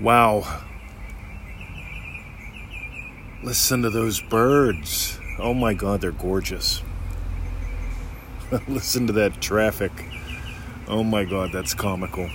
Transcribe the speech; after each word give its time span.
Wow. 0.00 0.62
Listen 3.42 3.82
to 3.82 3.90
those 3.90 4.20
birds. 4.20 5.18
Oh 5.40 5.54
my 5.54 5.74
god, 5.74 6.00
they're 6.00 6.12
gorgeous. 6.12 6.82
Listen 8.68 9.08
to 9.08 9.12
that 9.14 9.40
traffic. 9.40 9.92
Oh 10.86 11.02
my 11.02 11.24
god, 11.24 11.50
that's 11.52 11.74
comical. 11.74 12.28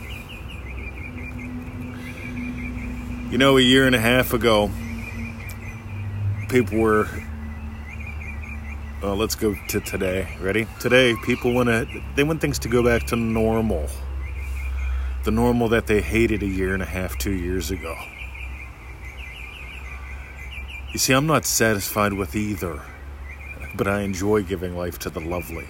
You 3.32 3.38
know, 3.38 3.58
a 3.58 3.62
year 3.62 3.88
and 3.88 3.96
a 3.96 4.00
half 4.00 4.34
ago, 4.34 4.70
people 6.50 6.80
were. 6.80 7.08
Well, 9.02 9.16
let's 9.16 9.36
go 9.36 9.56
to 9.70 9.80
today. 9.80 10.38
Ready? 10.42 10.68
Today, 10.80 11.16
people 11.24 11.54
want 11.54 11.68
to. 11.68 11.88
They 12.16 12.24
want 12.24 12.42
things 12.42 12.60
to 12.60 12.68
go 12.68 12.84
back 12.84 13.08
to 13.08 13.16
normal. 13.16 13.90
The 15.24 15.32
normal 15.32 15.70
that 15.70 15.88
they 15.88 16.02
hated 16.02 16.44
a 16.44 16.48
year 16.48 16.74
and 16.74 16.84
a 16.84 16.86
half, 16.86 17.18
two 17.18 17.32
years 17.32 17.72
ago. 17.72 17.96
You 20.92 21.00
see, 21.00 21.14
I'm 21.14 21.26
not 21.26 21.46
satisfied 21.46 22.12
with 22.12 22.36
either, 22.36 22.82
but 23.76 23.88
I 23.88 24.02
enjoy 24.02 24.44
giving 24.44 24.76
life 24.76 25.00
to 25.00 25.10
the 25.10 25.22
lovely. 25.22 25.66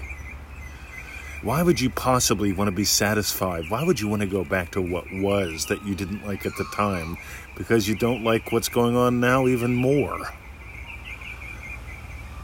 Why 1.44 1.62
would 1.62 1.80
you 1.80 1.90
possibly 1.90 2.52
want 2.52 2.70
to 2.70 2.76
be 2.76 2.84
satisfied? 2.84 3.70
Why 3.70 3.84
would 3.84 4.00
you 4.00 4.08
want 4.08 4.22
to 4.22 4.28
go 4.28 4.44
back 4.44 4.72
to 4.72 4.82
what 4.82 5.06
was 5.12 5.68
that 5.68 5.86
you 5.86 5.94
didn't 5.94 6.26
like 6.26 6.46
at 6.46 6.56
the 6.58 6.66
time 6.74 7.18
because 7.56 7.88
you 7.88 7.96
don't 7.96 8.24
like 8.24 8.52
what's 8.52 8.70
going 8.70 8.96
on 8.96 9.20
now 9.20 9.46
even 9.48 9.76
more? 9.76 10.18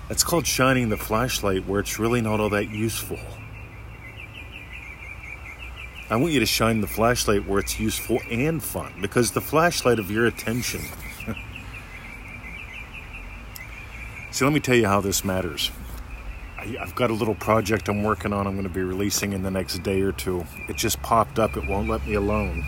That's 0.09 0.23
called 0.23 0.45
shining 0.45 0.89
the 0.89 0.98
flashlight 0.98 1.66
where 1.66 1.80
it's 1.80 1.98
really 1.98 2.22
not 2.22 2.39
all 2.39 2.50
that 2.50 2.70
useful. 2.70 3.20
I 6.12 6.16
want 6.16 6.34
you 6.34 6.40
to 6.40 6.45
shine 6.48 6.81
the 6.81 6.88
flashlight 6.88 7.48
where 7.48 7.59
it's 7.59 7.80
useful 7.80 8.20
and 8.31 8.63
fun 8.63 8.94
because 9.00 9.31
the 9.31 9.41
flashlight 9.41 10.00
of 10.00 10.09
your 10.09 10.26
attention. 10.26 10.81
See, 14.31 14.44
let 14.44 14.52
me 14.52 14.59
tell 14.59 14.75
you 14.75 14.88
how 14.88 15.02
this 15.02 15.23
matters. 15.23 15.70
I, 16.58 16.66
have 16.80 16.95
got 16.95 17.11
a 17.11 17.14
little 17.14 17.36
project 17.36 17.89
I'm 17.89 18.02
working 18.02 18.33
on, 18.33 18.48
I'm 18.48 18.53
going 18.53 18.67
to 18.67 18.73
be 18.73 18.81
releasing 18.81 19.33
in 19.33 19.44
the 19.44 19.52
next 19.52 19.83
day 19.83 20.02
or 20.02 20.11
two. 20.11 20.45
It 20.67 20.78
just 20.78 21.00
popped 21.03 21.38
up, 21.38 21.56
it 21.56 21.67
won't 21.67 21.88
let 21.88 22.06
me 22.08 22.16
alone. 22.16 22.66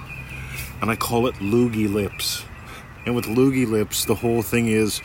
and 0.80 0.92
I 0.92 0.96
call 0.96 1.26
it 1.26 1.34
Loogie 1.36 1.92
Lips. 1.92 2.44
And 3.04 3.16
with 3.16 3.24
Loogie 3.24 3.68
Lips, 3.68 4.04
the 4.04 4.14
whole 4.14 4.42
thing 4.42 4.68
is 4.68 5.02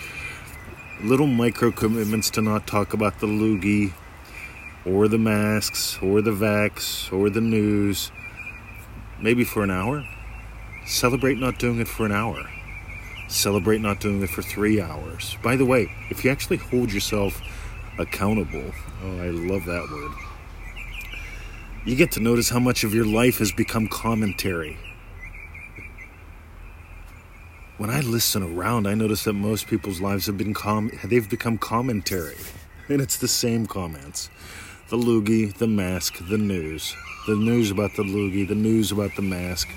little 1.01 1.27
micro 1.27 1.71
commitments 1.71 2.29
to 2.31 2.41
not 2.41 2.67
talk 2.67 2.93
about 2.93 3.19
the 3.19 3.27
loogie 3.27 3.93
or 4.85 5.07
the 5.07 5.17
masks 5.17 5.97
or 6.01 6.21
the 6.21 6.31
vax 6.31 7.11
or 7.11 7.29
the 7.29 7.41
news, 7.41 8.11
maybe 9.19 9.43
for 9.43 9.63
an 9.63 9.71
hour. 9.71 10.03
Celebrate 10.85 11.39
not 11.39 11.57
doing 11.57 11.79
it 11.79 11.87
for 11.87 12.05
an 12.05 12.11
hour. 12.11 12.37
Celebrate 13.27 13.81
not 13.81 13.99
doing 13.99 14.21
it 14.21 14.29
for 14.29 14.43
three 14.43 14.79
hours. 14.79 15.35
By 15.43 15.55
the 15.55 15.65
way, 15.65 15.91
if 16.11 16.23
you 16.23 16.29
actually 16.29 16.57
hold 16.57 16.93
yourself 16.93 17.41
accountable, 17.97 18.71
oh, 19.03 19.17
I 19.17 19.29
love 19.29 19.65
that 19.65 19.87
word, 19.91 20.11
you 21.85 21.95
get 21.95 22.11
to 22.13 22.19
notice 22.19 22.49
how 22.49 22.59
much 22.59 22.83
of 22.83 22.93
your 22.93 23.05
life 23.05 23.39
has 23.39 23.51
become 23.51 23.87
commentary. 23.87 24.77
When 27.77 27.89
I 27.89 28.01
listen 28.01 28.41
around, 28.41 28.87
I 28.87 28.93
notice 28.93 29.23
that 29.23 29.33
most 29.33 29.67
people's 29.67 29.99
lives 29.99 30.27
have 30.27 30.37
been 30.37 30.53
com- 30.53 30.91
they've 31.03 31.29
become 31.29 31.57
commentary. 31.57 32.37
And 32.87 33.01
it's 33.01 33.17
the 33.17 33.27
same 33.27 33.65
comments 33.65 34.29
the 34.89 34.97
loogie, 34.97 35.51
the 35.51 35.67
mask, 35.67 36.19
the 36.29 36.37
news. 36.37 36.95
The 37.25 37.35
news 37.35 37.71
about 37.71 37.95
the 37.95 38.03
loogie, 38.03 38.47
the 38.47 38.53
news 38.53 38.91
about 38.91 39.15
the 39.15 39.23
mask, 39.23 39.67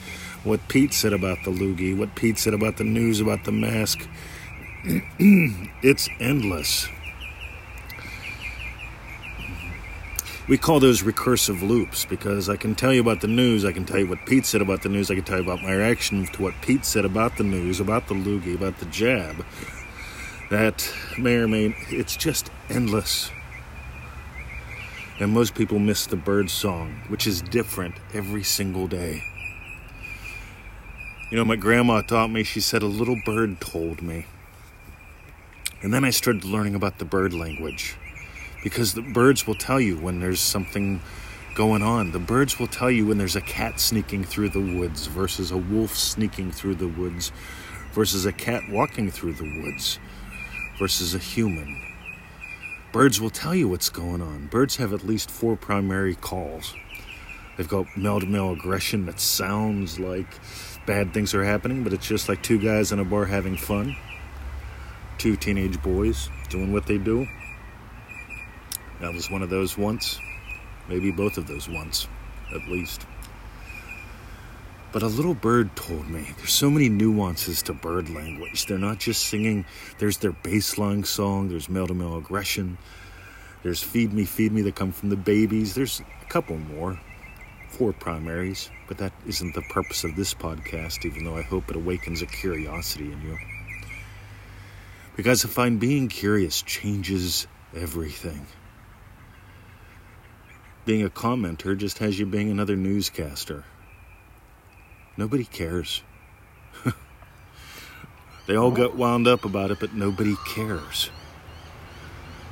what 0.45 0.69
Pete 0.69 0.93
said 0.93 1.15
about 1.15 1.39
the 1.45 1.51
loogie, 1.51 1.97
what 1.97 2.15
Pete 2.15 2.39
said 2.39 2.53
about 2.53 2.77
the 2.77 2.85
news 2.85 3.21
about 3.21 3.45
the 3.45 3.53
mask. 3.53 4.07
it's 4.85 6.11
endless. 6.21 6.89
We 10.47 10.59
call 10.59 10.79
those 10.79 11.03
recursive 11.03 11.67
loops 11.67 12.05
because 12.05 12.51
I 12.51 12.57
can 12.57 12.75
tell 12.75 12.93
you 12.93 13.01
about 13.01 13.23
the 13.23 13.29
news, 13.29 13.65
I 13.65 13.73
can 13.73 13.87
tell 13.87 13.99
you 13.99 14.07
what 14.07 14.27
Pete 14.27 14.45
said 14.45 14.61
about 14.61 14.83
the 14.83 14.91
news, 14.91 15.11
I 15.11 15.15
can 15.15 15.25
tell 15.25 15.39
you 15.39 15.43
about 15.43 15.63
my 15.63 15.73
reaction 15.73 16.27
to 16.27 16.43
what 16.43 16.55
Pete 16.61 16.85
said 16.85 17.07
about 17.07 17.39
the 17.39 17.45
news, 17.45 17.81
about 17.81 18.09
the 18.09 18.15
loogie, 18.15 18.55
about 18.55 18.79
the 18.79 18.87
jab. 18.87 19.45
That 20.51 20.91
may 21.19 21.37
or 21.37 21.49
may, 21.49 21.75
it's 21.89 22.17
just 22.17 22.51
endless. 22.69 23.31
And 25.21 25.33
most 25.33 25.55
people 25.55 25.79
miss 25.79 26.07
the 26.07 26.17
bird 26.17 26.49
song, 26.49 27.03
which 27.09 27.27
is 27.27 27.43
different 27.43 27.97
every 28.15 28.45
single 28.45 28.87
day. 28.87 29.25
You 31.31 31.37
know, 31.37 31.45
my 31.45 31.57
grandma 31.57 32.03
taught 32.03 32.31
me, 32.31 32.45
she 32.45 32.61
said, 32.61 32.83
a 32.83 32.87
little 32.87 33.21
bird 33.27 33.61
told 33.61 34.01
me. 34.01 34.27
And 35.83 35.93
then 35.93 36.05
I 36.05 36.11
started 36.11 36.45
learning 36.45 36.75
about 36.75 36.99
the 36.99 37.05
bird 37.05 37.35
language. 37.35 37.97
Because 38.63 38.95
the 38.95 39.03
birds 39.03 39.47
will 39.47 39.55
tell 39.55 39.81
you 39.81 39.97
when 39.97 40.21
there's 40.21 40.41
something 40.41 41.01
going 41.55 41.83
on. 41.83 42.13
The 42.13 42.21
birds 42.21 42.59
will 42.61 42.69
tell 42.69 42.91
you 42.91 43.07
when 43.07 43.19
there's 43.19 43.37
a 43.37 43.41
cat 43.41 43.81
sneaking 43.81 44.23
through 44.23 44.51
the 44.51 44.79
woods 44.79 45.07
versus 45.07 45.51
a 45.51 45.57
wolf 45.57 45.97
sneaking 45.97 46.53
through 46.53 46.77
the 46.77 46.89
woods 46.89 47.33
versus 47.93 48.25
a 48.25 48.33
cat 48.33 48.63
walking 48.71 49.11
through 49.11 49.33
the 49.33 49.63
woods 49.63 49.99
versus 50.79 51.15
a 51.15 51.19
human. 51.19 51.88
Birds 52.91 53.21
will 53.21 53.29
tell 53.29 53.55
you 53.55 53.69
what's 53.69 53.91
going 53.91 54.23
on. 54.23 54.47
Birds 54.47 54.77
have 54.77 54.95
at 54.95 55.05
least 55.05 55.31
four 55.31 55.57
primary 55.57 56.15
calls. 56.15 56.75
They've 57.57 57.69
got 57.69 57.87
male 57.99 58.19
to 58.19 58.27
male 58.27 58.53
aggression 58.53 59.05
that 59.07 59.21
sounds 59.21 59.99
like 59.99 60.27
bad 60.87 61.13
things 61.13 61.35
are 61.35 61.45
happening, 61.45 61.85
but 61.85 61.93
it's 61.93 62.07
just 62.07 62.31
like 62.31 62.43
two 62.43 62.59
guys 62.59 62.91
in 62.91 62.99
a 62.99 63.05
bar 63.05 63.27
having 63.27 63.59
fun. 63.59 63.95
Two 65.19 65.37
teenage 65.37 65.83
boys 65.83 66.31
doing 66.49 66.73
what 66.73 66.87
they 66.87 66.97
do. 66.97 67.27
That 69.01 69.13
was 69.13 69.31
one 69.31 69.43
of 69.43 69.51
those 69.51 69.77
once. 69.77 70.19
Maybe 70.89 71.11
both 71.11 71.37
of 71.37 71.47
those 71.47 71.69
once, 71.69 72.09
at 72.55 72.71
least. 72.71 73.05
But 74.91 75.03
a 75.03 75.07
little 75.07 75.35
bird 75.35 75.77
told 75.77 76.09
me 76.09 76.27
there's 76.39 76.53
so 76.53 76.71
many 76.71 76.89
nuances 76.89 77.63
to 77.63 77.75
bird 77.75 78.09
language. 78.09 78.67
They're 78.67 78.79
not 78.79 78.99
just 78.99 79.27
singing, 79.27 79.67
there's 79.99 80.17
their 80.17 80.33
baseline 80.33 81.05
song, 81.05 81.49
there's 81.49 81.69
male 81.69 81.87
to 81.87 81.95
male 81.95 82.17
aggression, 82.17 82.79
there's 83.63 83.83
feed 83.83 84.15
me, 84.15 84.25
feed 84.25 84.53
me 84.53 84.63
that 84.63 84.77
come 84.77 84.93
from 84.93 85.11
the 85.11 85.17
babies, 85.17 85.75
there's 85.75 86.01
a 86.01 86.25
couple 86.31 86.57
more, 86.57 86.99
four 87.69 87.93
primaries, 87.93 88.71
but 88.87 88.97
that 88.99 89.13
isn't 89.27 89.55
the 89.55 89.63
purpose 89.63 90.05
of 90.05 90.17
this 90.17 90.33
podcast, 90.33 91.05
even 91.05 91.25
though 91.25 91.37
I 91.37 91.43
hope 91.43 91.69
it 91.69 91.77
awakens 91.77 92.23
a 92.23 92.27
curiosity 92.27 93.13
in 93.13 93.21
you. 93.21 93.39
Because 95.17 95.45
I 95.45 95.49
find 95.49 95.79
being 95.79 96.09
curious 96.09 96.63
changes 96.63 97.47
everything. 97.77 98.47
Being 100.87 101.05
a 101.05 101.11
commenter 101.11 101.77
just 101.77 101.99
has 101.99 102.19
you 102.19 102.25
being 102.25 102.51
another 102.51 102.77
newscaster. 102.77 103.65
Nobody 105.19 105.45
cares. 105.45 106.03
they 108.47 108.55
all 108.55 108.71
got 108.71 108.97
wound 108.97 109.27
up 109.27 109.45
about 109.45 109.73
it, 109.73 109.81
but 109.81 109.93
nobody 109.93 110.37
cares. 110.47 111.11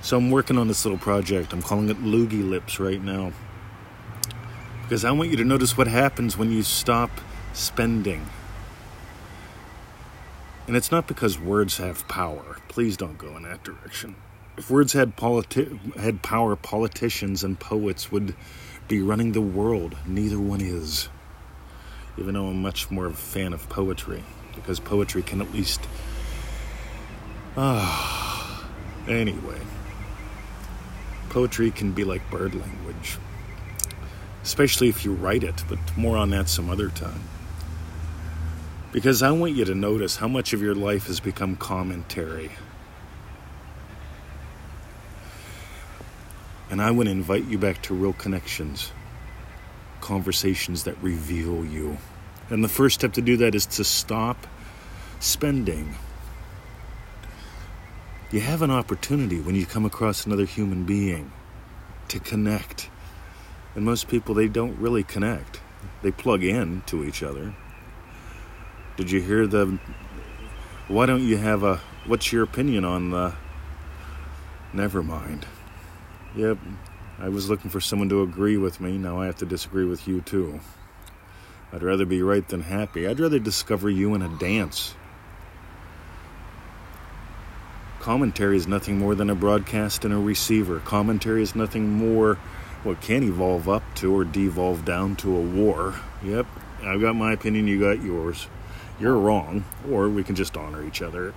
So 0.03 0.17
I'm 0.17 0.33
working 0.33 0.59
on 0.59 0.67
this 0.67 0.85
little 0.85 0.99
project. 0.99 1.53
I'm 1.53 1.63
calling 1.63 1.89
it 1.91 2.03
Loogie 2.03 2.49
Lips 2.49 2.81
right 2.81 3.01
now. 3.01 3.31
Because 4.83 5.05
I 5.05 5.13
want 5.13 5.31
you 5.31 5.37
to 5.37 5.45
notice 5.45 5.79
what 5.79 5.87
happens 5.87 6.37
when 6.37 6.51
you 6.51 6.65
stop 6.65 7.11
spending. 7.53 8.27
And 10.67 10.77
it's 10.77 10.91
not 10.91 11.07
because 11.07 11.39
words 11.39 11.77
have 11.77 12.09
power. 12.09 12.57
Please 12.67 12.97
don't 12.97 13.17
go 13.17 13.37
in 13.37 13.45
that 13.45 13.63
direction. 13.63 14.17
If 14.57 14.71
words 14.71 14.93
had 14.93 15.17
politi- 15.17 15.95
had 15.95 16.21
power, 16.25 16.57
politicians 16.57 17.45
and 17.45 17.61
poets 17.61 18.11
would 18.11 18.35
be 18.89 19.01
running 19.01 19.33
the 19.33 19.41
world. 19.41 19.97
Neither 20.05 20.41
one 20.41 20.61
is 20.61 21.09
even 22.19 22.35
though 22.35 22.47
I'm 22.47 22.63
much 22.63 22.91
more 22.91 23.07
of 23.07 23.13
a 23.13 23.17
fan 23.17 23.53
of 23.53 23.69
poetry, 23.69 24.23
because 24.55 24.81
poetry 24.81 25.23
can 25.23 25.41
at 25.41 25.53
least. 25.53 25.81
Ah. 27.57 28.69
anyway. 29.09 29.61
Poetry 31.29 31.71
can 31.71 31.93
be 31.93 32.05
like 32.05 32.31
bird 32.31 32.55
language, 32.55 33.19
especially 34.43 34.89
if 34.89 35.05
you 35.05 35.13
write 35.13 35.45
it, 35.45 35.63
but 35.69 35.79
more 35.97 36.17
on 36.17 36.31
that 36.31 36.49
some 36.49 36.71
other 36.71 36.89
time. 36.89 37.21
Because 38.93 39.23
I 39.23 39.31
want 39.31 39.55
you 39.55 39.65
to 39.67 39.75
notice 39.75 40.17
how 40.17 40.29
much 40.29 40.55
of 40.55 40.63
your 40.63 40.75
life 40.75 41.09
has 41.09 41.21
become 41.21 41.57
commentary. 41.57 42.51
And 46.71 46.81
I 46.81 46.91
want 46.91 47.07
to 47.07 47.13
invite 47.13 47.45
you 47.45 47.59
back 47.59 47.83
to 47.83 47.95
real 47.95 48.15
connections 48.15 48.93
conversations 50.07 50.85
that 50.85 50.97
reveal 51.03 51.65
you. 51.65 51.99
And 52.49 52.63
the 52.63 52.69
first 52.69 52.95
step 52.95 53.13
to 53.15 53.21
do 53.21 53.37
that 53.39 53.57
is 53.57 53.67
to 53.67 53.83
stop 53.83 54.47
spending. 55.19 55.97
You 58.31 58.39
have 58.39 58.63
an 58.63 58.71
opportunity 58.71 59.41
when 59.41 59.57
you 59.57 59.67
come 59.67 59.85
across 59.85 60.25
another 60.25 60.45
human 60.45 60.85
being 60.85 61.33
to 62.07 62.21
connect. 62.21 62.89
And 63.75 63.85
most 63.85 64.07
people, 64.07 64.33
they 64.33 64.47
don't 64.47 64.79
really 64.79 65.03
connect. 65.03 65.61
They 66.03 66.13
plug 66.13 66.45
in 66.45 66.83
to 66.87 67.05
each 67.05 67.25
other. 67.25 67.53
Did 68.97 69.11
you 69.11 69.21
hear 69.21 69.49
the? 69.49 69.79
Why 70.87 71.07
don't 71.07 71.27
you 71.27 71.37
have 71.37 71.65
a? 71.65 71.81
What's 72.07 72.33
your 72.33 72.45
opinion 72.45 72.85
on 72.85 73.11
the? 73.11 73.35
Never 74.73 75.03
mind. 75.03 75.47
Yep, 76.37 76.59
I 77.19 77.29
was 77.29 77.49
looking 77.49 77.71
for 77.71 77.81
someone 77.81 78.09
to 78.11 78.23
agree 78.23 78.57
with 78.57 78.81
me. 78.81 78.99
Now 78.99 79.21
I 79.21 79.27
have 79.27 79.37
to 79.37 79.47
disagree 79.47 79.85
with 79.85 80.07
you 80.07 80.21
too. 80.21 80.61
I'd 81.73 81.83
rather 81.83 82.05
be 82.07 82.23
right 82.23 82.47
than 82.47 82.61
happy. 82.61 83.07
I'd 83.07 83.21
rather 83.21 83.39
discover 83.39 83.91
you 83.91 84.15
in 84.15 84.23
a 84.23 84.29
dance. 84.39 84.95
Commentary 88.01 88.57
is 88.57 88.69
nothing 88.69 88.99
more 88.99 89.15
than 89.15 89.31
a 89.31 89.35
broadcast 89.35 90.05
and 90.05 90.15
a 90.15 90.19
receiver. 90.19 90.79
Commentary 90.81 91.43
is 91.43 91.57
nothing 91.57 91.91
more 91.91 92.37
what 92.85 93.01
can 93.01 93.25
evolve 93.25 93.69
up 93.69 93.83
to 93.97 94.15
or 94.15 94.25
devolve 94.25 94.85
down 94.85 95.17
to 95.17 95.37
a 95.37 95.41
war. 95.41 95.95
Yep, 96.23 96.47
I've 96.85 97.01
got 97.01 97.17
my 97.17 97.33
opinion, 97.33 97.67
you 97.67 97.81
got 97.81 98.03
yours. 98.05 98.47
You're 99.01 99.17
wrong, 99.17 99.65
or 99.91 100.09
we 100.09 100.23
can 100.23 100.37
just 100.37 100.57
honor 100.57 100.87
each 100.87 101.03
other. 101.03 101.35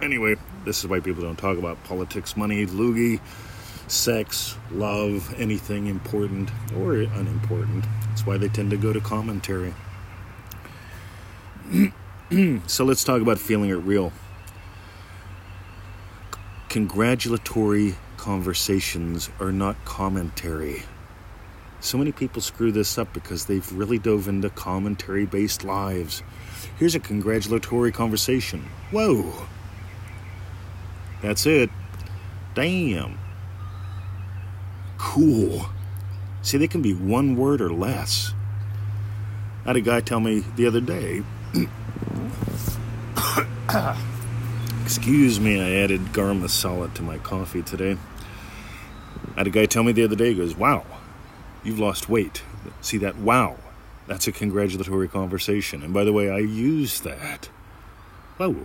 Anyway, 0.00 0.36
this 0.64 0.78
is 0.78 0.86
why 0.86 1.00
people 1.00 1.22
don't 1.22 1.36
talk 1.36 1.58
about 1.58 1.84
politics, 1.84 2.34
money, 2.34 2.64
loogie, 2.64 3.20
sex, 3.90 4.56
love, 4.70 5.34
anything 5.38 5.86
important 5.86 6.50
or 6.76 6.94
unimportant. 6.94 7.84
That's 8.08 8.26
why 8.26 8.38
they 8.38 8.48
tend 8.48 8.70
to 8.70 8.76
go 8.76 8.92
to 8.92 9.00
commentary. 9.00 9.74
so 12.66 12.84
let's 12.84 13.04
talk 13.04 13.20
about 13.20 13.38
feeling 13.38 13.70
it 13.70 13.74
real. 13.74 14.12
Congratulatory 16.68 17.96
conversations 18.16 19.30
are 19.40 19.52
not 19.52 19.82
commentary. 19.84 20.82
So 21.80 21.96
many 21.96 22.12
people 22.12 22.42
screw 22.42 22.70
this 22.70 22.98
up 22.98 23.12
because 23.12 23.46
they've 23.46 23.72
really 23.72 23.98
dove 23.98 24.28
into 24.28 24.50
commentary 24.50 25.26
based 25.26 25.64
lives. 25.64 26.22
Here's 26.78 26.94
a 26.94 27.00
congratulatory 27.00 27.90
conversation. 27.90 28.68
Whoa! 28.90 29.46
That's 31.22 31.46
it. 31.46 31.70
Damn. 32.54 33.18
Cool. 35.10 35.66
See, 36.40 36.56
they 36.56 36.68
can 36.68 36.82
be 36.82 36.94
one 36.94 37.34
word 37.34 37.60
or 37.60 37.72
less. 37.72 38.32
I 39.64 39.70
had 39.70 39.76
a 39.76 39.80
guy 39.80 40.00
tell 40.00 40.20
me 40.20 40.44
the 40.54 40.68
other 40.68 40.80
day. 40.80 41.24
Excuse 44.84 45.40
me, 45.40 45.60
I 45.60 45.82
added 45.82 46.12
garam 46.12 46.42
masala 46.42 46.94
to 46.94 47.02
my 47.02 47.18
coffee 47.18 47.62
today. 47.62 47.96
I 49.34 49.40
had 49.40 49.48
a 49.48 49.50
guy 49.50 49.66
tell 49.66 49.82
me 49.82 49.90
the 49.90 50.04
other 50.04 50.14
day, 50.14 50.28
he 50.28 50.36
goes, 50.36 50.54
Wow, 50.54 50.86
you've 51.64 51.80
lost 51.80 52.08
weight. 52.08 52.44
See 52.80 52.98
that? 52.98 53.16
Wow. 53.16 53.56
That's 54.06 54.28
a 54.28 54.32
congratulatory 54.32 55.08
conversation. 55.08 55.82
And 55.82 55.92
by 55.92 56.04
the 56.04 56.12
way, 56.12 56.30
I 56.30 56.38
use 56.38 57.00
that. 57.00 57.46
Whoa. 58.36 58.64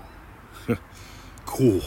Oh, 0.70 0.78
cool. 1.48 1.82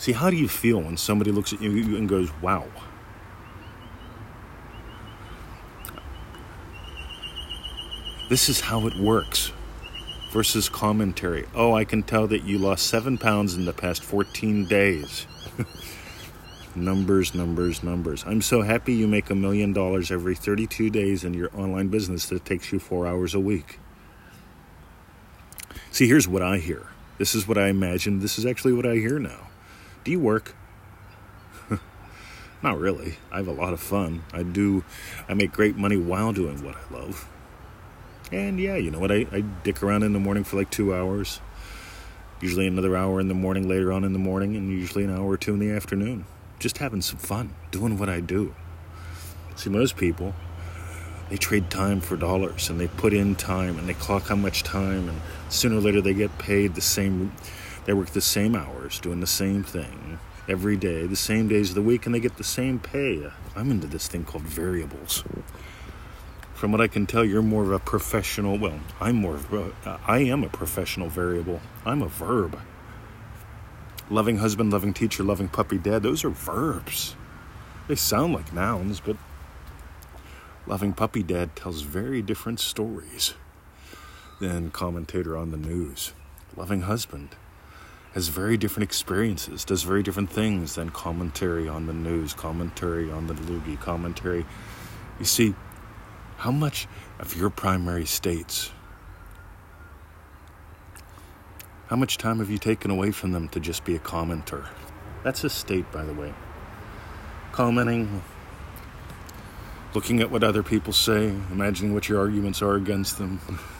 See, 0.00 0.12
how 0.12 0.30
do 0.30 0.36
you 0.36 0.48
feel 0.48 0.80
when 0.80 0.96
somebody 0.96 1.30
looks 1.30 1.52
at 1.52 1.60
you 1.60 1.94
and 1.94 2.08
goes, 2.08 2.30
Wow? 2.40 2.66
This 8.30 8.48
is 8.48 8.60
how 8.60 8.86
it 8.86 8.96
works 8.96 9.52
versus 10.32 10.70
commentary. 10.70 11.44
Oh, 11.54 11.74
I 11.74 11.84
can 11.84 12.02
tell 12.02 12.26
that 12.28 12.44
you 12.44 12.56
lost 12.56 12.86
seven 12.86 13.18
pounds 13.18 13.54
in 13.54 13.66
the 13.66 13.74
past 13.74 14.02
14 14.02 14.64
days. 14.64 15.26
numbers, 16.74 17.34
numbers, 17.34 17.82
numbers. 17.82 18.24
I'm 18.26 18.40
so 18.40 18.62
happy 18.62 18.94
you 18.94 19.06
make 19.06 19.28
a 19.28 19.34
million 19.34 19.74
dollars 19.74 20.10
every 20.10 20.34
32 20.34 20.88
days 20.88 21.24
in 21.24 21.34
your 21.34 21.50
online 21.54 21.88
business 21.88 22.24
that 22.30 22.46
takes 22.46 22.72
you 22.72 22.78
four 22.78 23.06
hours 23.06 23.34
a 23.34 23.40
week. 23.40 23.78
See, 25.90 26.08
here's 26.08 26.26
what 26.26 26.40
I 26.40 26.56
hear. 26.56 26.86
This 27.18 27.34
is 27.34 27.46
what 27.46 27.58
I 27.58 27.68
imagine. 27.68 28.20
This 28.20 28.38
is 28.38 28.46
actually 28.46 28.72
what 28.72 28.86
I 28.86 28.94
hear 28.94 29.18
now. 29.18 29.48
Do 30.04 30.10
you 30.10 30.20
work? 30.20 30.54
Not 32.62 32.78
really. 32.78 33.16
I 33.30 33.38
have 33.38 33.48
a 33.48 33.52
lot 33.52 33.72
of 33.72 33.80
fun. 33.80 34.24
I 34.32 34.42
do, 34.42 34.84
I 35.28 35.34
make 35.34 35.52
great 35.52 35.76
money 35.76 35.96
while 35.96 36.32
doing 36.32 36.64
what 36.64 36.76
I 36.76 36.94
love. 36.94 37.28
And 38.32 38.60
yeah, 38.60 38.76
you 38.76 38.90
know 38.90 39.00
what? 39.00 39.10
I, 39.10 39.26
I 39.32 39.40
dick 39.40 39.82
around 39.82 40.04
in 40.04 40.12
the 40.12 40.20
morning 40.20 40.44
for 40.44 40.56
like 40.56 40.70
two 40.70 40.94
hours. 40.94 41.40
Usually 42.40 42.66
another 42.66 42.96
hour 42.96 43.20
in 43.20 43.28
the 43.28 43.34
morning 43.34 43.68
later 43.68 43.92
on 43.92 44.04
in 44.04 44.12
the 44.12 44.18
morning, 44.18 44.56
and 44.56 44.70
usually 44.70 45.04
an 45.04 45.14
hour 45.14 45.28
or 45.28 45.36
two 45.36 45.52
in 45.52 45.58
the 45.58 45.70
afternoon. 45.70 46.24
Just 46.58 46.78
having 46.78 47.02
some 47.02 47.18
fun, 47.18 47.54
doing 47.70 47.98
what 47.98 48.08
I 48.08 48.20
do. 48.20 48.54
See, 49.56 49.68
most 49.68 49.96
people, 49.96 50.34
they 51.28 51.36
trade 51.36 51.70
time 51.70 52.00
for 52.00 52.16
dollars 52.16 52.70
and 52.70 52.80
they 52.80 52.88
put 52.88 53.12
in 53.12 53.34
time 53.36 53.78
and 53.78 53.88
they 53.88 53.94
clock 53.94 54.28
how 54.28 54.36
much 54.36 54.62
time, 54.62 55.08
and 55.08 55.20
sooner 55.48 55.76
or 55.76 55.80
later 55.80 56.00
they 56.00 56.14
get 56.14 56.38
paid 56.38 56.74
the 56.74 56.80
same, 56.80 57.32
they 57.84 57.92
work 57.92 58.10
the 58.10 58.20
same 58.20 58.54
hours 58.54 59.00
doing 59.00 59.20
the 59.20 59.26
same 59.26 59.62
thing 59.62 60.18
every 60.48 60.76
day, 60.76 61.06
the 61.06 61.16
same 61.16 61.48
days 61.48 61.70
of 61.70 61.74
the 61.74 61.82
week, 61.82 62.06
and 62.06 62.14
they 62.14 62.20
get 62.20 62.36
the 62.36 62.44
same 62.44 62.78
pay. 62.78 63.30
I'm 63.56 63.70
into 63.70 63.86
this 63.86 64.08
thing 64.08 64.24
called 64.24 64.42
variables 64.42 65.24
from 66.60 66.72
what 66.72 66.80
I 66.82 66.88
can 66.88 67.06
tell, 67.06 67.24
you're 67.24 67.40
more 67.40 67.62
of 67.62 67.72
a 67.72 67.78
professional. 67.78 68.58
Well, 68.58 68.80
I'm 69.00 69.16
more 69.16 69.36
of 69.36 69.50
a, 69.54 69.98
I 70.06 70.18
am 70.18 70.44
a 70.44 70.50
professional 70.50 71.08
variable. 71.08 71.62
I'm 71.86 72.02
a 72.02 72.08
verb. 72.08 72.60
Loving 74.10 74.36
husband, 74.36 74.70
loving 74.70 74.92
teacher, 74.92 75.22
loving 75.22 75.48
puppy 75.48 75.78
dad, 75.78 76.02
those 76.02 76.22
are 76.22 76.28
verbs. 76.28 77.16
They 77.88 77.94
sound 77.94 78.34
like 78.34 78.52
nouns, 78.52 79.00
but 79.00 79.16
loving 80.66 80.92
puppy 80.92 81.22
dad 81.22 81.56
tells 81.56 81.80
very 81.80 82.20
different 82.20 82.60
stories 82.60 83.32
than 84.38 84.70
commentator 84.70 85.38
on 85.38 85.52
the 85.52 85.56
news. 85.56 86.12
Loving 86.58 86.82
husband 86.82 87.36
has 88.12 88.28
very 88.28 88.56
different 88.56 88.84
experiences, 88.84 89.64
does 89.64 89.82
very 89.84 90.02
different 90.02 90.30
things 90.30 90.74
than 90.74 90.90
commentary 90.90 91.68
on 91.68 91.86
the 91.86 91.92
news, 91.92 92.34
commentary 92.34 93.10
on 93.10 93.26
the 93.28 93.34
loogie, 93.34 93.80
commentary. 93.80 94.44
You 95.18 95.24
see, 95.24 95.54
how 96.38 96.50
much 96.50 96.88
of 97.20 97.36
your 97.36 97.50
primary 97.50 98.06
states, 98.06 98.72
how 101.86 101.96
much 101.96 102.18
time 102.18 102.38
have 102.38 102.50
you 102.50 102.58
taken 102.58 102.90
away 102.90 103.12
from 103.12 103.32
them 103.32 103.48
to 103.50 103.60
just 103.60 103.84
be 103.84 103.94
a 103.94 104.00
commenter? 104.00 104.66
That's 105.22 105.44
a 105.44 105.50
state, 105.50 105.90
by 105.92 106.04
the 106.04 106.14
way. 106.14 106.32
Commenting, 107.52 108.22
looking 109.94 110.20
at 110.20 110.30
what 110.30 110.42
other 110.42 110.62
people 110.62 110.92
say, 110.92 111.28
imagining 111.52 111.94
what 111.94 112.08
your 112.08 112.18
arguments 112.18 112.62
are 112.62 112.74
against 112.74 113.18
them. 113.18 113.40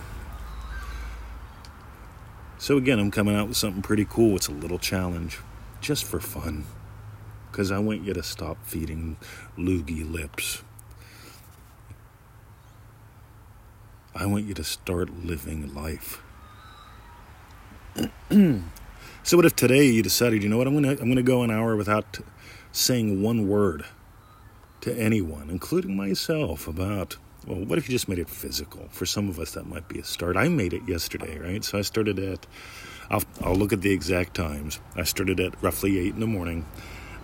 So, 2.60 2.76
again, 2.76 2.98
I'm 2.98 3.10
coming 3.10 3.34
out 3.34 3.48
with 3.48 3.56
something 3.56 3.80
pretty 3.80 4.04
cool. 4.04 4.36
It's 4.36 4.48
a 4.48 4.52
little 4.52 4.78
challenge, 4.78 5.38
just 5.80 6.04
for 6.04 6.20
fun. 6.20 6.66
Because 7.50 7.70
I 7.70 7.78
want 7.78 8.04
you 8.04 8.12
to 8.12 8.22
stop 8.22 8.58
feeding 8.66 9.16
loogie 9.56 10.08
lips. 10.08 10.62
I 14.14 14.26
want 14.26 14.44
you 14.44 14.52
to 14.52 14.62
start 14.62 15.24
living 15.24 15.74
life. 15.74 16.20
so 18.30 19.36
what 19.38 19.46
if 19.46 19.56
today 19.56 19.86
you 19.86 20.02
decided, 20.02 20.42
you 20.42 20.50
know 20.50 20.58
what, 20.58 20.66
I'm 20.66 20.74
gonna 20.74 20.98
I'm 21.00 21.08
gonna 21.08 21.22
go 21.22 21.42
an 21.42 21.50
hour 21.50 21.76
without 21.76 22.18
saying 22.72 23.22
one 23.22 23.48
word 23.48 23.86
to 24.82 24.94
anyone, 24.94 25.48
including 25.48 25.96
myself, 25.96 26.68
about 26.68 27.16
well, 27.46 27.64
what 27.64 27.78
if 27.78 27.88
you 27.88 27.92
just 27.92 28.08
made 28.08 28.18
it 28.18 28.28
physical? 28.28 28.86
For 28.90 29.06
some 29.06 29.28
of 29.28 29.38
us, 29.38 29.52
that 29.52 29.66
might 29.66 29.88
be 29.88 29.98
a 29.98 30.04
start. 30.04 30.36
I 30.36 30.48
made 30.48 30.72
it 30.72 30.82
yesterday, 30.86 31.38
right? 31.38 31.64
So 31.64 31.78
I 31.78 31.82
started 31.82 32.18
at, 32.18 32.46
I'll, 33.10 33.22
I'll 33.42 33.56
look 33.56 33.72
at 33.72 33.80
the 33.80 33.92
exact 33.92 34.34
times. 34.34 34.78
I 34.94 35.04
started 35.04 35.40
at 35.40 35.62
roughly 35.62 35.98
8 35.98 36.14
in 36.14 36.20
the 36.20 36.26
morning, 36.26 36.66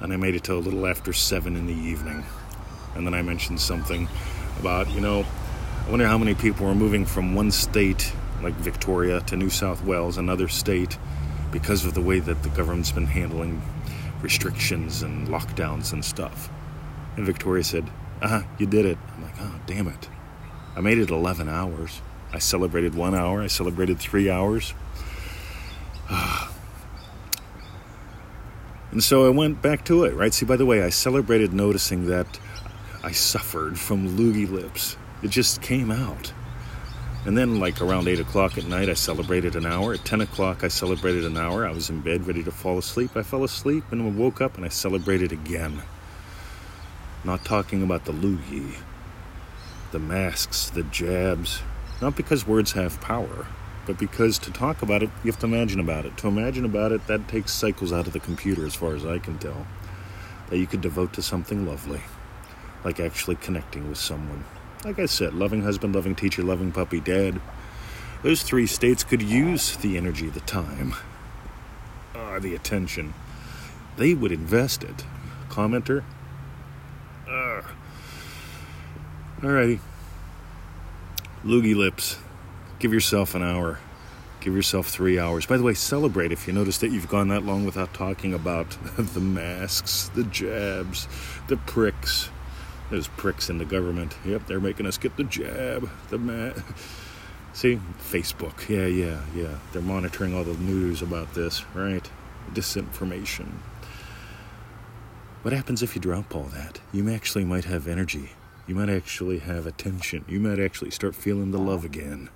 and 0.01 0.13
I 0.13 0.17
made 0.17 0.35
it 0.35 0.45
till 0.45 0.59
a 0.59 0.61
little 0.61 0.87
after 0.87 1.13
7 1.13 1.55
in 1.55 1.67
the 1.67 1.75
evening. 1.75 2.25
And 2.95 3.07
then 3.07 3.13
I 3.13 3.23
mentioned 3.23 3.61
something 3.61 4.09
about, 4.59 4.91
you 4.91 5.01
know, 5.01 5.27
I 5.87 5.91
wonder 5.91 6.07
how 6.07 6.19
many 6.19 6.35
people 6.35 6.67
are 6.67 6.75
moving 6.75 7.05
from 7.05 7.35
one 7.35 7.51
state, 7.51 8.13
like 8.43 8.55
Victoria, 8.55 9.21
to 9.21 9.37
New 9.37 9.51
South 9.51 9.85
Wales, 9.85 10.17
another 10.17 10.49
state, 10.49 10.99
because 11.53 11.85
of 11.85 11.95
the 11.95 12.01
way 12.01 12.21
that 12.21 12.43
the 12.43 12.49
government's 12.49 12.91
been 12.91 13.07
handling 13.07 13.63
restrictions 14.23 15.03
and 15.03 15.29
lockdowns 15.29 15.93
and 15.93 16.05
stuff. 16.05 16.49
And 17.17 17.27
Victoria 17.27 17.63
said, 17.63 17.89
Ah, 18.23 18.47
you 18.59 18.67
did 18.67 18.87
it. 18.87 18.99
I'm 19.15 19.23
like, 19.23 19.35
oh, 19.41 19.61
damn 19.67 19.89
it. 19.89 20.09
I 20.75 20.81
made 20.81 20.99
it 20.99 21.11
11 21.11 21.49
hours. 21.49 22.01
I 22.33 22.39
celebrated 22.39 22.95
one 22.95 23.15
hour, 23.15 23.43
I 23.43 23.47
celebrated 23.47 23.99
three 23.99 24.29
hours. 24.29 24.75
and 26.11 26.51
so 29.03 29.27
I 29.27 29.31
went 29.31 29.63
back 29.63 29.85
to 29.87 30.05
it, 30.05 30.15
right? 30.15 30.35
See, 30.35 30.45
by 30.45 30.57
the 30.57 30.67
way, 30.67 30.83
I 30.83 30.91
celebrated 30.91 31.53
noticing 31.53 32.07
that 32.07 32.39
I 33.03 33.13
suffered 33.13 33.79
from 33.79 34.17
loogie 34.17 34.51
lips 34.51 34.97
it 35.23 35.31
just 35.31 35.63
came 35.63 35.91
out. 35.91 36.33
And 37.25 37.37
then, 37.37 37.59
like 37.59 37.81
around 37.81 38.07
8 38.07 38.21
o'clock 38.21 38.57
at 38.57 38.67
night, 38.67 38.89
I 38.89 38.95
celebrated 38.95 39.57
an 39.57 39.67
hour. 39.67 39.95
At 39.95 40.05
10 40.05 40.21
o'clock, 40.21 40.63
I 40.63 40.69
celebrated 40.69 41.25
an 41.25 41.37
hour. 41.37 41.67
I 41.67 41.73
was 41.73 41.91
in 41.91 42.01
bed 42.01 42.27
ready 42.27 42.45
to 42.45 42.53
fall 42.53 42.79
asleep. 42.79 43.17
I 43.17 43.23
fell 43.23 43.43
asleep 43.43 43.85
and 43.91 44.17
woke 44.17 44.41
up 44.41 44.57
and 44.57 44.65
I 44.65 44.69
celebrated 44.69 45.33
again. 45.33 45.83
Not 47.27 47.45
talking 47.45 47.83
about 47.83 48.05
the 48.05 48.13
loogie, 48.13 48.77
the 49.91 49.99
masks, 49.99 50.71
the 50.71 50.85
jabs, 50.85 51.61
Not 52.01 52.15
because 52.15 52.47
words 52.47 52.73
have 52.73 53.01
power, 53.01 53.49
but 53.85 53.99
because 53.99 54.39
to 54.39 54.53
talk 54.53 54.81
about 54.81 55.03
it, 55.03 55.11
you 55.25 55.33
have 55.33 55.41
to 55.41 55.47
imagine 55.47 55.81
about 55.81 56.07
it. 56.07 56.17
To 56.19 56.29
imagine 56.29 56.65
about 56.65 56.93
it, 56.93 57.05
that 57.09 57.27
takes 57.27 57.53
cycles 57.53 57.93
out 57.93 58.07
of 58.07 58.13
the 58.13 58.21
computer, 58.21 58.65
as 58.65 58.77
far 58.77 58.95
as 58.95 59.05
I 59.05 59.19
can 59.19 59.39
tell, 59.39 59.67
that 60.51 60.59
you 60.59 60.69
could 60.69 60.81
devote 60.81 61.15
to 61.15 61.23
something 61.23 61.67
lovely, 61.67 62.03
like 62.85 63.01
actually 63.01 63.37
connecting 63.37 63.89
with 63.89 63.99
someone. 63.99 64.45
Like 64.85 65.01
I 65.01 65.07
said, 65.07 65.35
loving 65.35 65.63
husband, 65.63 65.97
loving 65.97 66.15
teacher, 66.15 66.45
loving 66.45 66.71
puppy, 66.71 67.01
dad. 67.01 67.41
Those 68.23 68.45
three 68.45 68.69
states 68.69 69.03
could 69.03 69.23
use 69.23 69.77
the 69.79 69.97
energy, 69.97 70.29
the 70.29 70.41
time, 70.41 70.95
uh, 72.15 72.39
the 72.39 72.55
attention. 72.55 73.15
They 73.97 74.15
would 74.15 74.31
invest 74.31 74.85
it. 74.85 75.05
Commenter? 75.49 76.05
Alrighty. 79.41 79.81
Loogie 81.45 81.77
lips. 81.77 82.19
Give 82.79 82.93
yourself 82.93 83.35
an 83.35 83.43
hour. 83.43 83.79
Give 84.41 84.55
yourself 84.55 84.89
three 84.89 85.19
hours. 85.19 85.45
By 85.47 85.57
the 85.57 85.63
way, 85.63 85.75
celebrate 85.75 86.31
if 86.31 86.47
you 86.47 86.53
notice 86.53 86.79
that 86.79 86.91
you've 86.91 87.09
gone 87.09 87.29
that 87.29 87.43
long 87.43 87.65
without 87.65 87.93
talking 87.93 88.33
about 88.33 88.71
the 88.97 89.21
masks, 89.21 90.11
the 90.15 90.25
jabs, 90.25 91.09
the 91.49 91.57
pricks. 91.57 92.31
There's 92.91 93.09
pricks 93.09 93.51
in 93.51 93.59
the 93.59 93.65
government. 93.65 94.17
Yep, 94.25 94.47
they're 94.47 94.61
making 94.61 94.87
us 94.87 94.99
get 94.99 95.17
the 95.17 95.25
jab, 95.25 95.91
the 96.11 96.19
ma. 96.19 96.53
See, 97.53 97.81
Facebook. 97.99 98.69
Yeah, 98.69 98.87
yeah, 98.87 99.23
yeah. 99.35 99.59
They're 99.73 99.83
monitoring 99.83 100.35
all 100.35 100.45
the 100.45 100.55
news 100.55 101.03
about 101.03 101.35
this, 101.35 101.65
right? 101.75 102.09
Disinformation. 102.53 103.49
What 105.47 105.53
happens 105.53 105.81
if 105.81 105.95
you 105.95 106.01
drop 106.01 106.35
all 106.35 106.49
that? 106.55 106.81
You 106.93 107.09
actually 107.09 107.45
might 107.45 107.67
have 107.67 107.87
energy. 107.87 108.31
You 108.67 108.75
might 108.75 108.89
actually 108.89 109.39
have 109.39 109.65
attention. 109.65 110.25
You 110.27 110.41
might 110.41 110.59
actually 110.59 110.91
start 110.91 111.15
feeling 111.15 111.53
the 111.53 111.59
love 111.61 111.85
again. 111.85 112.31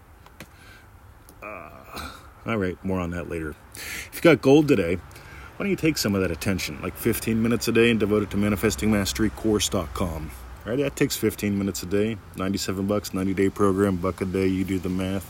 Uh, 1.42 2.12
all 2.46 2.56
right, 2.56 2.78
more 2.84 3.00
on 3.00 3.10
that 3.10 3.28
later. 3.28 3.56
If 3.74 4.12
you 4.14 4.20
got 4.20 4.40
gold 4.40 4.68
today, 4.68 4.94
why 4.94 5.58
don't 5.58 5.70
you 5.70 5.74
take 5.74 5.98
some 5.98 6.14
of 6.14 6.20
that 6.20 6.30
attention, 6.30 6.80
like 6.82 6.94
15 6.94 7.42
minutes 7.42 7.66
a 7.66 7.72
day, 7.72 7.90
and 7.90 7.98
devote 7.98 8.22
it 8.22 8.30
to 8.30 8.36
manifestingmasterycourse.com. 8.36 10.30
All 10.64 10.70
right, 10.70 10.78
that 10.78 10.94
takes 10.94 11.16
15 11.16 11.58
minutes 11.58 11.82
a 11.82 11.86
day, 11.86 12.16
97 12.36 12.86
bucks, 12.86 13.12
90 13.12 13.34
day 13.34 13.50
program, 13.50 13.96
buck 13.96 14.20
a 14.20 14.24
day. 14.24 14.46
You 14.46 14.62
do 14.62 14.78
the 14.78 14.88
math. 14.88 15.28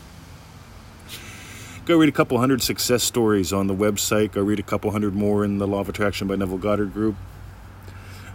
Go 1.86 1.96
read 1.96 2.10
a 2.10 2.12
couple 2.12 2.36
hundred 2.36 2.60
success 2.60 3.02
stories 3.02 3.54
on 3.54 3.68
the 3.68 3.74
website. 3.74 4.32
Go 4.32 4.42
read 4.42 4.58
a 4.58 4.62
couple 4.62 4.90
hundred 4.90 5.14
more 5.14 5.46
in 5.46 5.56
the 5.56 5.66
Law 5.66 5.80
of 5.80 5.88
Attraction 5.88 6.28
by 6.28 6.36
Neville 6.36 6.58
Goddard 6.58 6.92
group. 6.92 7.16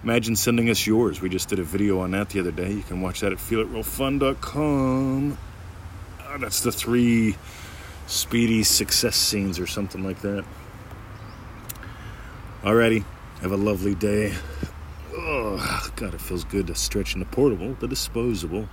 Imagine 0.06 0.36
sending 0.36 0.70
us 0.70 0.86
yours. 0.86 1.20
We 1.20 1.30
just 1.30 1.50
did 1.50 1.58
a 1.58 1.64
video 1.64 2.00
on 2.00 2.12
that 2.12 2.30
the 2.30 2.40
other 2.40 2.52
day. 2.52 2.72
You 2.72 2.84
can 2.84 3.02
watch 3.02 3.22
that 3.22 3.32
at 3.32 3.40
feelitrealfun.com. 3.40 5.32
Uh, 5.32 5.36
ah, 6.22 6.38
that's 6.38 6.62
the 6.62 6.72
three 6.72 7.36
speedy 8.06 8.62
success 8.64 9.16
scenes 9.16 9.58
or 9.58 9.66
something 9.66 10.04
like 10.04 10.22
that. 10.22 10.46
Alrighty, 12.62 13.04
have 13.42 13.52
a 13.52 13.58
lovely 13.58 13.96
day. 13.96 14.36
Oh, 15.12 15.90
God, 15.96 16.14
it 16.14 16.22
feels 16.22 16.44
good 16.44 16.68
to 16.68 16.76
stretch 16.76 17.16
in 17.16 17.20
the 17.20 17.26
portable, 17.26 17.74
the 17.74 17.88
disposable 17.88 18.70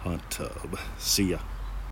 hot 0.00 0.30
tub. 0.30 0.78
See 0.98 1.30
ya. 1.30 1.38